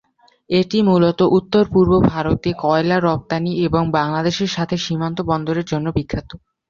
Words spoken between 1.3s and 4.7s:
উত্তর পূর্ব ভারতে কয়লা রপ্তানি এবং বাংলাদেশের